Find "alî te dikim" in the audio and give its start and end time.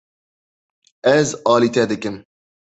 1.53-2.15